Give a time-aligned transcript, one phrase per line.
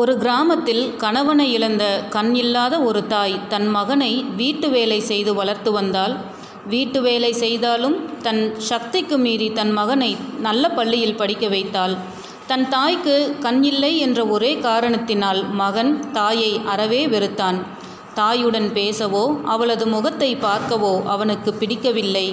[0.00, 1.84] ஒரு கிராமத்தில் கணவனை இழந்த
[2.14, 6.14] கண் இல்லாத ஒரு தாய் தன் மகனை வீட்டு வேலை செய்து வளர்த்து வந்தால்
[6.72, 10.10] வீட்டு வேலை செய்தாலும் தன் சக்திக்கு மீறி தன் மகனை
[10.46, 11.94] நல்ல பள்ளியில் படிக்க வைத்தாள்.
[12.50, 17.58] தன் தாய்க்கு கண் இல்லை என்ற ஒரே காரணத்தினால் மகன் தாயை அறவே வெறுத்தான்.
[18.14, 19.24] தாயுடன் பேசவோ
[19.54, 22.26] அவளது முகத்தை பார்க்கவோ அவனுக்கு பிடிக்கவில்லை.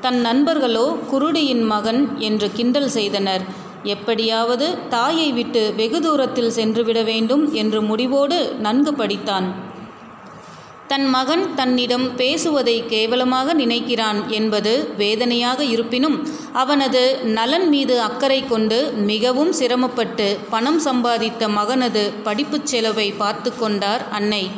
[0.00, 3.44] தன் நண்பர்களோ குருடியின் மகன் என்று கிண்டல் செய்தனர்.
[3.82, 9.44] எப்படியாவது தாயை விட்டு வெகு தூரத்தில் சென்றுவிட வேண்டும் என்று முடிவோடு நன்கு படித்தான்.
[10.86, 19.52] தன் மகன் தன்னிடம் பேசுவதை கேவலமாக நினைக்கிறான் என்பது வேதனையாக இருப்பினும் அவனது நலன் மீது அக்கறை கொண்டு மிகவும்
[19.52, 24.50] சிரமப்பட்டு பணம் சம்பாதித்த மகனது படிப்புச் செலவை பார்த்து கொண்டார் அன்னை.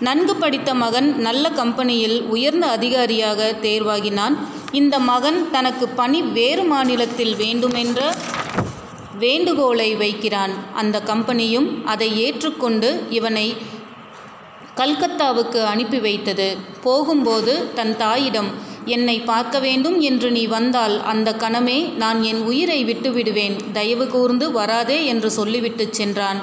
[0.00, 4.36] நன்கு படித்த மகன் நல்ல கம்பெனியில் உயர்ந்த அதிகாரியாக தேர்வாகினான்.
[4.78, 8.00] இந்த மகன் தனக்கு பணி வேறு மாநிலத்தில் வேண்டுமென்ற
[9.22, 10.52] வேண்டுகோளை வைக்கிறான்.
[10.80, 13.46] அந்த கம்பெனியும் அதை ஏற்றுக்கொண்டு இவனை
[14.80, 16.46] கல்கத்தாவுக்கு அனுப்பி வைத்தது.
[16.82, 18.50] போகும்போது தன் தாயிடம்
[18.96, 23.56] என்னை பார்க்க வேண்டும் என்று நீ வந்தால் அந்த கணமே நான் என் உயிரை விட்டுவிடுவேன்.
[23.72, 26.40] தயவு கூர்ந்து வராதே என்று சொல்லிவிட்டு சென்றான்.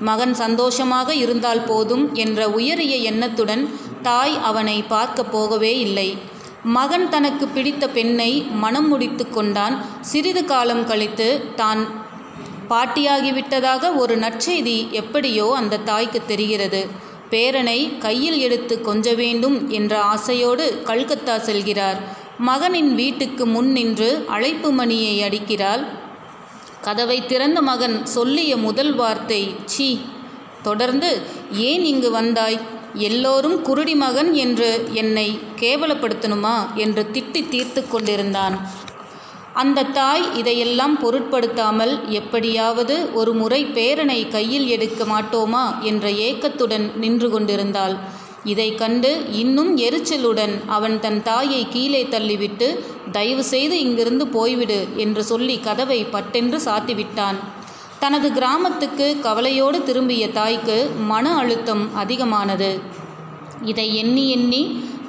[0.00, 3.62] மகன் சந்தோஷமாக இருந்தால் போதும் என்ற உயரிய எண்ணத்துடன்
[4.02, 6.08] தாய் அவனை பார்க்க போகவே இல்லை.
[6.66, 9.84] மகன் தனக்கு பிடித்த பெண்ணை மனம் முடித்து கொண்டான்.
[10.00, 12.04] சிறிது காலம் கழித்து தான்
[12.68, 17.04] பாட்டியாகிவிட்டதாக ஒரு நற்செய்தி எப்படியோ அந்த தாய்க்கு தெரிகிறது.
[17.30, 21.98] பேரனை கையில் எடுத்து கொஞ்ச வேண்டும் என்ற ஆசையோடு கல்கத்தா செல்கிறார்.
[22.38, 25.84] மகனின் வீட்டுக்கு முன் நின்று அழைப்பு மணியை அடிக்கிறாள்.
[26.80, 29.98] கதவை திறந்த மகன் சொல்லிய முதல் வார்த்தை சீ.
[30.62, 32.58] தொடர்ந்து ஏன் இங்கு வந்தாய்?
[32.96, 36.74] எல்லோரும் குருடி மகன் என்று என்னை கேவலப்படுத்தணுமா?
[36.74, 38.68] என்று திட்டி தீர்த்து கொண்டிருந்தான்.
[39.52, 45.80] அந்த தாய் இதையெல்லாம் பொருட்படுத்தாமல் எப்படியாவது ஒரு முறை பேரனை கையில் எடுக்க மாட்டோமா?
[45.80, 47.96] என்ற ஏக்கத்துடன் நின்று கொண்டிருந்தாள்.
[48.44, 52.78] இதை கண்டு இன்னும் எரிச்சலுடன் அவன் தன் தாயை கீழே தள்ளிவிட்டு
[53.12, 57.34] தயவு செய்து இங்கிருந்து போய்விடு என்று சொல்லி கதவை பட்டென்று சாத்திவிட்டான்.
[57.98, 62.80] தனது கிராமத்துக்கு கவலையோடு திரும்பிய தாய்க்கு மன அழுத்தம் அதிகமானது.
[63.66, 64.62] இதை எண்ணி எண்ணி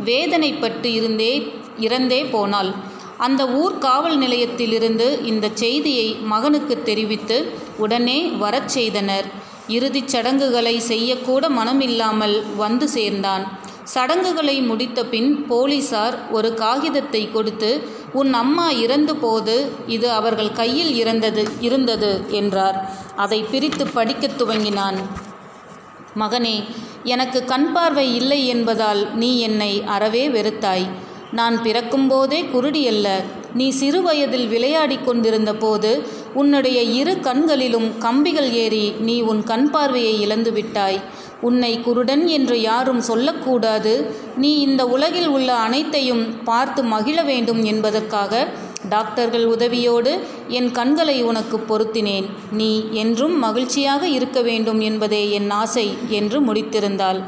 [0.05, 1.33] வேதனைப்பட்டு இருந்தே
[1.79, 2.71] இறந்தே போனாள்.
[3.17, 7.37] அந்த ஊர் காவல் நிலையத்திலிருந்து இந்த செய்தியை மகனுக்கு தெரிவித்து
[7.77, 9.25] உடனே வரச் செய்தனர்.
[9.67, 13.59] இறுதிச் சடங்குகளை செய்யக்கூட மனமில்லாமல் வந்து சேர்ந்தான்.
[13.83, 17.81] சடங்குகளை முடித்த பின் போலீசார் ஒரு காகிதத்தை கொடுத்து
[18.13, 22.77] உன் அம்மா இறந்த போது இது அவர்கள் கையில் இறந்தது இருந்தது என்றார்.
[23.15, 24.97] அதை பிரித்து படிக்கத் துவங்கினான்.
[26.19, 26.63] மகனே
[27.13, 30.87] எனக்கு கண் பார்வை இல்லை என்பதால் நீ என்னை அறவே வெறுத்தாய்.
[31.37, 33.07] நான் பிறக்கும்போதே குருடியல்ல
[33.59, 35.91] நீ சிறு வயதில் விளையாடிக் கொண்டிருந்த போது
[36.33, 40.99] உன்னுடைய இரு கண்களிலும் கம்பிகள் ஏறி நீ உன் கண் பார்வையை இழந்து விட்டாய்.
[41.47, 43.93] உன்னை குருடன் என்று யாரும் சொல்லக்கூடாது.
[44.43, 48.33] நீ இந்த உலகில் உள்ள அனைத்தையும் பார்த்து மகிழ வேண்டும் என்பதற்காக
[48.89, 50.11] டாக்டர்கள் உதவியோடு
[50.47, 52.27] என் கண்களை உனக்கு பொருத்தினேன்.
[52.51, 52.71] நீ
[53.03, 55.87] என்றும் மகிழ்ச்சியாக இருக்க வேண்டும் என்பதே என் ஆசை
[56.19, 57.21] என்று முடித்திருந்தாள்.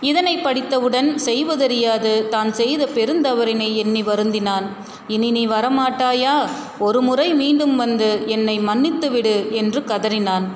[0.00, 4.66] இதனை படித்தவுடன் செய்வதறியாது தான் செய்த பெருந்தவறினை எண்ணி வருந்தினான்.
[5.06, 6.34] இனி நீ வரமாட்டாயா?
[6.78, 10.46] ஒரு முறை மீண்டும் வந்து என்னை மன்னித்துவிடு என்று கதறினான்.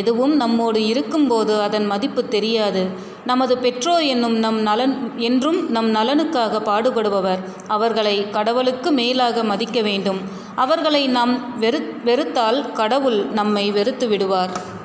[0.00, 2.82] எதுவும் நம்மோடு இருக்கும்போது அதன் மதிப்பு தெரியாது.
[3.26, 7.40] நமது பெற்றோர் என்னும் நம் நலன் என்றும் நம் நலனுக்காக பாடுபடுபவர்.
[7.66, 10.20] அவர்களை கடவுளுக்கு மேலாக மதிக்க வேண்டும்.
[10.54, 14.50] அவர்களை நாம் வெறு வெறுத்தால் கடவுள் நம்மை வெறுத்து விடுவார்